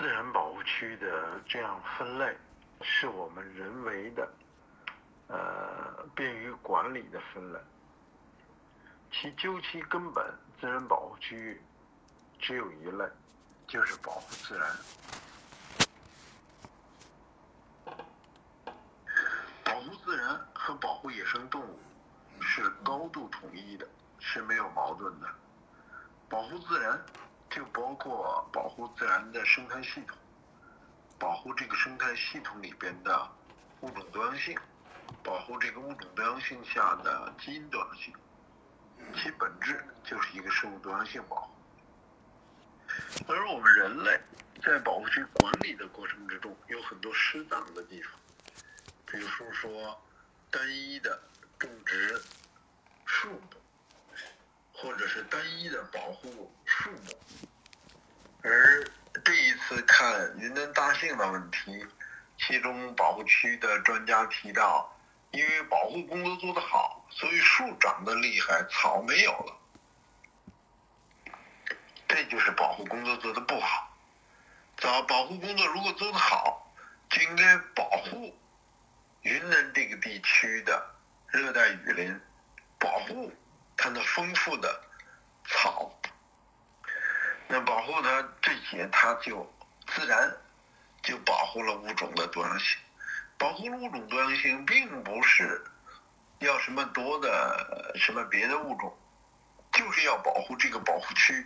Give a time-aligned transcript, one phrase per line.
[0.00, 2.34] 自然保护区的这样分类，
[2.80, 4.26] 是我们人为的，
[5.28, 7.58] 呃，便于管理的分类。
[9.12, 10.24] 其究其根本，
[10.58, 11.60] 自然保护区
[12.38, 13.04] 只有一类，
[13.68, 14.74] 就是保护自然。
[19.62, 21.78] 保护自然和保护野生动物
[22.40, 23.86] 是高度统一的，
[24.18, 25.28] 是没有矛盾的。
[26.26, 26.98] 保护自然
[27.50, 30.16] 就包括保护自然的生态系统，
[31.18, 33.28] 保护这个生态系统里边的
[33.80, 34.56] 物种多样性，
[35.24, 38.14] 保护这个物种多样性下的基因多样性。
[39.16, 41.50] 其本质就是一个生物多样性保护。
[43.26, 44.20] 而我们人类
[44.62, 48.12] 在保护区管理的过程之中，有很多失当的地方，
[49.06, 50.00] 比如说说
[50.52, 51.20] 单一的
[51.58, 52.22] 种植
[53.04, 53.40] 树木。
[54.72, 57.49] 或者是单一的保护树木，
[58.42, 58.84] 而
[59.24, 61.86] 这一次看云南大杏的问题，
[62.38, 64.96] 其中保护区的专家提到，
[65.30, 69.56] 因为保护工作做得好，所以树长得厉害，草没有了，
[72.08, 73.94] 这就是保护工作做得不好。
[74.76, 76.72] 早保护工作如果做得好，
[77.10, 78.34] 就应该保护
[79.22, 80.94] 云南这个地区的
[81.28, 82.20] 热带雨林，
[82.78, 83.32] 保护。
[83.82, 84.82] 它的丰富的，
[87.52, 89.52] 那保护它这些，它就
[89.88, 90.36] 自然
[91.02, 92.78] 就保护了物种的多样性。
[93.36, 95.60] 保护物种多样性，并不是
[96.38, 98.96] 要什么多的什么别的物种，
[99.72, 101.44] 就是要保护这个保护区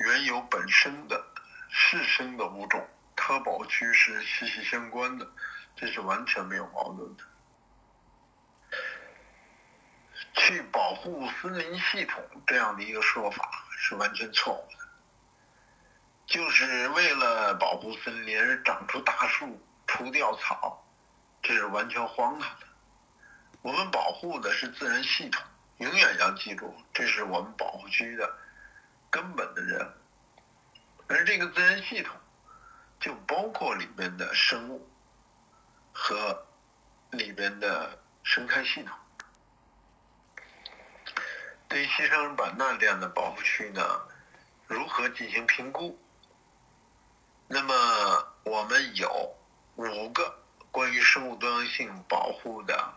[0.00, 1.24] 原有本身的
[1.70, 2.86] 适生的物种，
[3.16, 5.26] 它和保护区是息息相关的，
[5.74, 7.24] 这是完全没有矛盾的。
[10.34, 14.81] 去保护森林系统这样的一个说法是完全错误的，
[16.32, 20.82] 就是为了保护森林而长出大树、除掉草，
[21.42, 22.66] 这是完全荒唐的。
[23.60, 25.44] 我们保护的是自然系统，
[25.76, 28.34] 永远要记住，这是我们保护区的
[29.10, 29.90] 根本的任务。
[31.06, 32.16] 而这个自然系统
[32.98, 34.90] 就包括里边的生物
[35.92, 36.46] 和
[37.10, 38.96] 里边的生态系统。
[41.68, 43.82] 对西双版纳这样的保护区呢，
[44.66, 45.98] 如何进行评估？
[47.54, 47.74] 那么
[48.44, 49.36] 我们有
[49.76, 50.34] 五个
[50.70, 52.94] 关于生物多样性保护的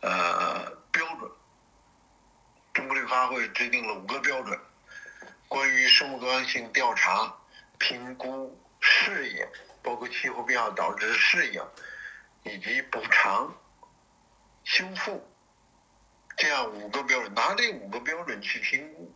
[0.00, 1.30] 呃标准。
[2.72, 4.58] 中国绿发会制定了五个标准，
[5.46, 7.32] 关于生物多样性调查、
[7.78, 9.46] 评估、适应，
[9.80, 11.64] 包括气候变化导致适应，
[12.42, 13.54] 以及补偿、
[14.64, 15.24] 修复。
[16.36, 19.14] 这样五个标准，拿这五个标准去评估，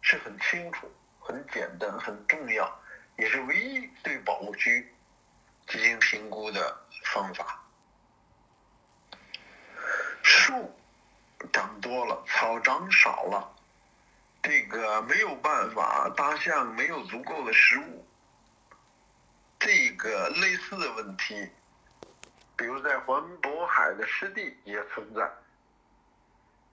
[0.00, 2.80] 是很清楚、很简单、很重要，
[3.16, 4.92] 也是唯一对保护区
[5.66, 6.76] 进行评估的
[7.12, 7.62] 方法。
[10.22, 10.74] 树
[11.52, 13.56] 长多了，草长少了，
[14.42, 18.06] 这个没有办法，大象没有足够的食物，
[19.58, 21.48] 这个类似的问题，
[22.56, 25.30] 比如在环渤海的湿地也存在。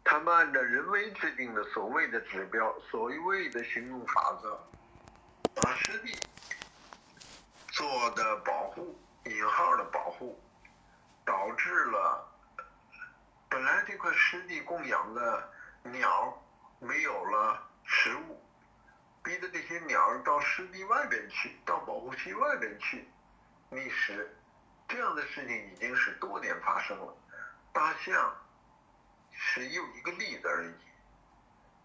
[0.04, 4.60] 他们按照人为制定的所谓的指标、所谓的行动法则，
[5.56, 6.18] 把湿地
[7.70, 10.42] 做的保护（引号的保护），
[11.26, 12.28] 导致了
[13.50, 15.50] 本来这块湿地供养的
[15.84, 16.42] 鸟
[16.80, 18.42] 没有了食物，
[19.24, 23.08] 逼着这些鸟到湿地外边去，到保护区外边去
[23.70, 24.36] 觅食。
[24.88, 27.16] 这样的事情已经是多年发生了，
[27.72, 28.36] 大象。
[29.36, 30.74] 是又一个例子而已。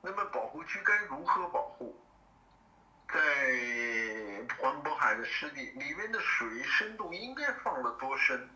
[0.02, 1.98] 那么保护区该如何保护？
[3.12, 3.18] 在
[4.58, 8.48] 环渤海的湿地里面的水深度应该放得多深？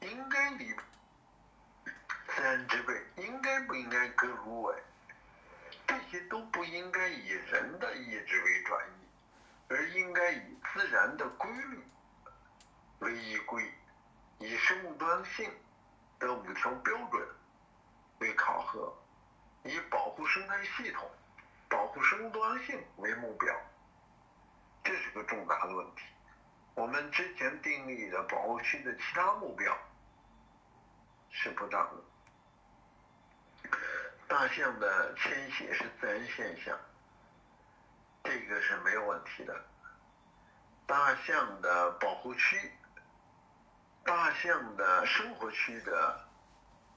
[0.00, 0.72] 应该离
[2.26, 4.82] 自然植被应该不应该割芦苇？
[5.86, 9.08] 这些都不应该以人的意志为转移，
[9.68, 11.82] 而应该以自然的规律
[13.00, 13.68] 为依归，
[14.38, 15.52] 以生物多样性
[16.18, 17.28] 的五条标准。
[18.20, 18.94] 为考核，
[19.64, 21.10] 以保护生态系统、
[21.70, 23.58] 保护生物多样性为目标，
[25.10, 26.02] 一个重大的问题。
[26.74, 29.76] 我们之前订立的保护区的其他目标
[31.30, 33.70] 是不当的。
[34.28, 36.78] 大象的迁徙是自然现象，
[38.22, 39.64] 这个是没有问题的。
[40.86, 42.72] 大象的保护区、
[44.04, 46.26] 大象的生活区的。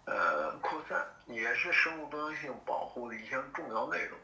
[0.05, 4.19] 呃，扩散也是生物多样性保护的一项重要内容。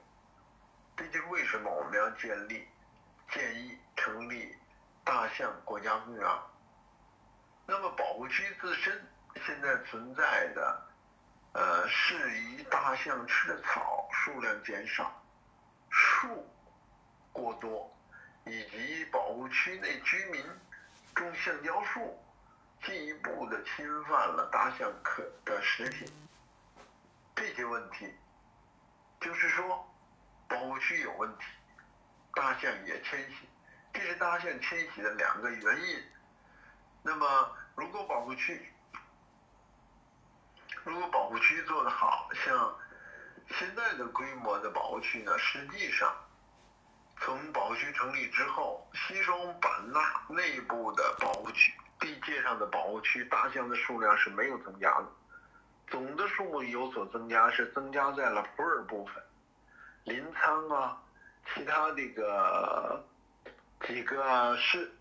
[0.97, 2.67] 这就是为什么我们要建立
[3.31, 4.55] 建议成立
[5.03, 6.27] 大象国家公园。
[7.65, 9.07] 那么保护区自身
[9.45, 10.81] 现在存在的，
[11.53, 15.11] 呃，适宜大象吃的草数量减少，
[15.89, 16.47] 树
[17.31, 17.95] 过多，
[18.45, 20.43] 以及保护区内居民
[21.13, 22.19] 种橡胶树，
[22.83, 26.07] 进一步的侵犯了大象可的食品。
[27.35, 28.13] 这些问题，
[29.21, 29.87] 就是说
[30.47, 31.45] 保护区有问题，
[32.39, 33.49] 大象也迁徙，
[33.91, 36.01] 这是大象迁徙的两个原因。
[37.03, 38.65] 那么，如果保护区，
[40.85, 42.73] 如果保护区做得好，像
[43.49, 46.15] 现在的规模的保护区呢，实际上
[47.19, 49.99] 从保护区成立之后，西双版纳
[50.29, 55.07] 内部的保护区地界上的保护区大象的数量是没有增加的，
[55.89, 59.21] 总的数目有所增加，是增加在了普洱部分，
[60.05, 61.01] 临沧啊，
[61.53, 63.05] 其他这个
[63.87, 64.91] 几个市。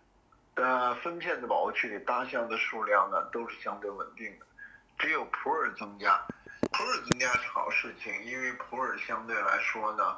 [0.60, 4.46] 呃，分片的保护区里，大象的数量呢都是相对稳定的，
[4.98, 6.20] 只有普洱增加。
[6.72, 10.16] 普洱增加是好事情，因为普洱相对来说呢，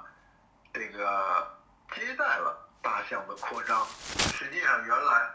[0.73, 1.47] 这个
[1.95, 3.85] 接待了大象的扩张。
[4.33, 5.31] 实际上，原来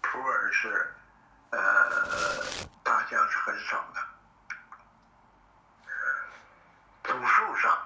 [0.00, 0.90] 普洱是
[1.50, 1.58] 呃
[2.82, 4.00] 大象是很少的。
[7.04, 7.78] 总数上，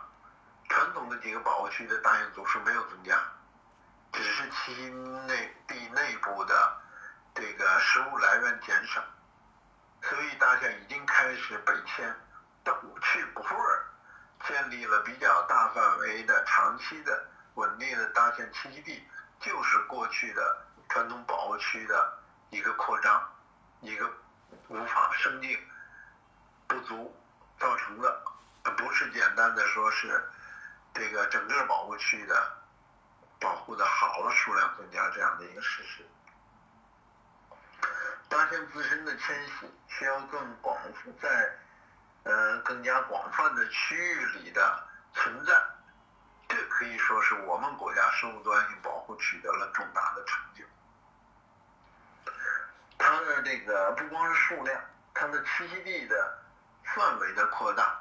[0.69, 3.21] 传统的几个保护区的大型总数没有增加。
[4.12, 6.81] 只是其内地内部的
[7.35, 9.03] 这个食物来源减少，
[10.03, 12.12] 所以大象已经开始北迁，
[12.65, 13.83] 到去普洱
[14.49, 17.25] 建立了比较大范围的、长期的、
[17.55, 19.07] 稳定的大象栖息地，
[19.39, 22.19] 就是过去的传统保护区的
[22.51, 23.33] 一个扩张，
[23.81, 24.11] 一个
[24.69, 25.57] 无法生境
[26.67, 27.17] 不足
[27.61, 28.23] 造成的，
[28.77, 30.29] 不是简单的说是
[30.94, 32.56] 这个整个保护区的。
[33.42, 36.06] 保护的好的，数量增加这样的一个事实。
[38.28, 41.58] 大象自身的迁徙需要更广泛，在
[42.25, 45.54] 呃更加广泛的区域里的存在，
[46.48, 50.62] 这可以说是我们国家生物多样性保护取得了重大的成就。
[52.98, 54.78] 它的这个不光是数量，
[55.14, 56.38] 它的栖息地的
[56.84, 57.98] 范围的扩大，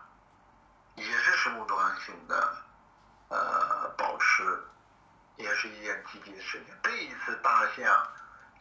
[0.95, 2.57] 也是生物多样性的
[4.43, 4.63] 呃保持。
[5.39, 6.75] 也是一件积极的事情。
[6.83, 8.07] 这一次大象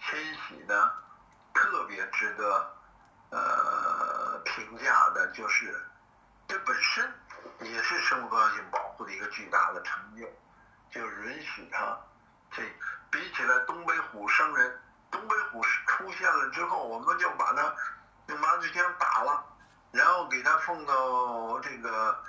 [0.00, 0.92] 迁徙呢，
[1.52, 2.72] 特别值得
[3.30, 5.84] 呃评价的，就是
[6.46, 7.12] 这本身
[7.62, 10.25] 也是生物多样性保护的一个巨大的成就，
[10.92, 11.98] 就允许它
[12.52, 12.62] 这
[13.10, 14.80] 比起来东北虎伤人，
[15.10, 17.75] 东北虎出现了之后，我们就把它
[18.28, 19.44] 用麻醉枪打了，
[19.90, 22.25] 然后给它送到这个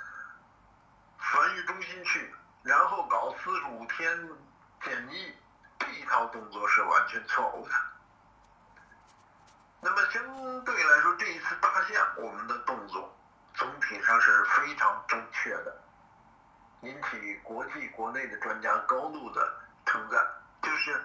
[1.18, 2.34] 繁育中心去。
[2.62, 4.28] 然后搞四十五天
[4.82, 5.34] 检疫，
[5.78, 7.74] 这一套动作是完全错误的。
[9.80, 13.16] 那么相对来说，这一次大象我们的动作
[13.54, 15.82] 总体上是非常正确的，
[16.82, 19.54] 引起国际国内的专家高度的
[19.86, 20.22] 称赞，
[20.60, 21.02] 就是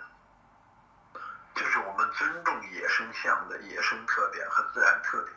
[1.55, 5.35] 就是我们尊重野生象的野生特点和自然特点，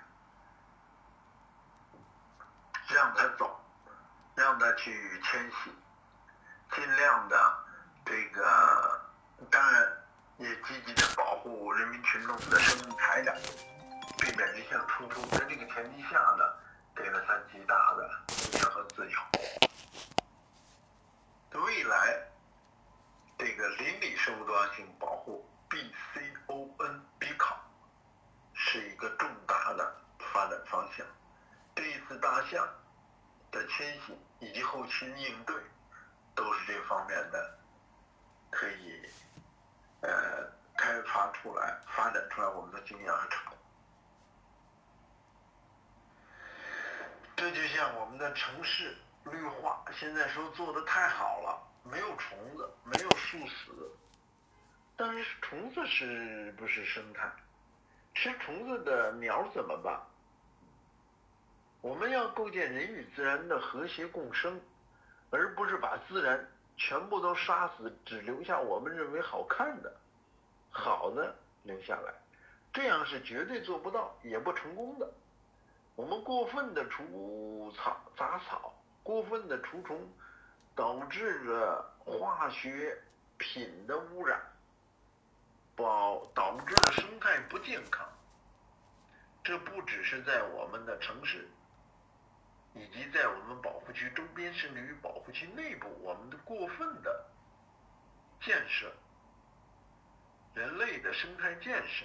[2.89, 3.65] 让它走，
[4.35, 5.73] 让它去迁徙。
[6.75, 7.65] 尽量的
[8.05, 9.01] 这个，
[9.51, 10.05] 当然
[10.39, 13.35] 也积极的保护人民群众的生命财产，
[14.19, 15.21] 避免这项冲突。
[15.37, 16.45] 在这个前提下呢，
[16.95, 19.19] 给了他极大的空间和自由。
[21.61, 22.19] 未来，
[23.39, 27.59] 这个邻里生物多样性保护 （BCON） 比考
[28.55, 29.97] 是一个重大的
[30.33, 31.07] 发展方向。
[31.75, 32.67] 这一次大象
[33.51, 35.57] 的迁徙以及后期应对。
[36.39, 37.59] 都是这方面的，
[38.49, 39.03] 可以
[40.03, 40.09] 呃
[40.77, 43.59] 开发出来、发展出来我们的经验和成果。
[47.35, 53.91] 这就像我们的城市绿化，现在说做的太好了，没有虫子，没有树死，
[54.97, 57.29] 但是虫子是不是生态？
[58.15, 60.01] 吃虫子的鸟怎么办？
[61.81, 64.61] 我们要构建人与自然的和谐共生。
[65.31, 69.95] 而不是把自然全部都杀死，只留下我们认为好看的、
[70.71, 72.15] 好的留下来，
[72.73, 75.11] 这样是绝对做不到，也不成功的。
[75.97, 80.01] 我们过分的除草杂草，过分的除虫，
[80.75, 82.97] 导致着化学
[83.37, 84.41] 品的污染，
[85.77, 88.07] 导导致了生态不健康。
[89.43, 91.49] 这不只是在我们的城市。
[92.75, 97.27] 以及在我们保护区周边，甚至于保护区内部，我们的过分的
[98.41, 98.93] 建设，
[100.55, 102.05] 人类的生态建设。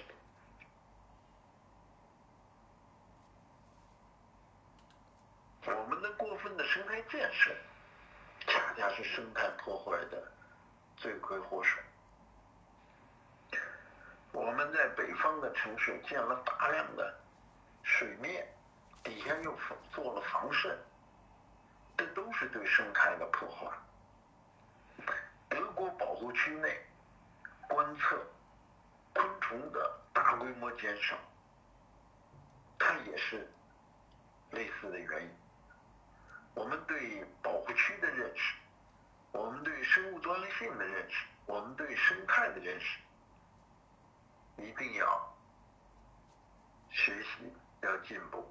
[5.66, 7.54] 我们的过分的生态建设，
[8.46, 10.32] 恰恰是生态破坏的
[10.96, 11.78] 罪魁祸首。
[14.32, 17.18] 我们在北方的城市建了大量的
[17.82, 18.46] 水面，
[19.04, 19.56] 底下又
[19.92, 20.76] 做了防渗，
[21.96, 23.70] 这都是对生态的破坏。
[25.48, 26.84] 德国保护区内
[27.68, 28.26] 观测
[29.12, 31.16] 昆虫的大规模减少，
[32.78, 33.48] 它也是
[34.50, 35.30] 类似的原因。
[36.54, 38.56] 我们对保护区的认识，
[39.32, 42.98] 我们对生物多样性的认识，我们对生态的认识，
[44.56, 45.36] 一定要
[46.90, 48.50] 学习，要进步。